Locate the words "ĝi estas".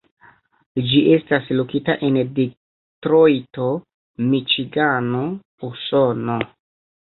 0.91-1.51